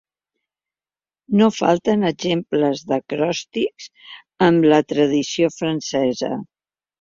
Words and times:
No 1.41 1.49
falten 1.57 2.05
exemples 2.09 2.81
d'acròstics 2.93 3.91
en 4.49 4.59
la 4.73 4.81
tradició 4.95 5.53
francesa. 5.59 6.33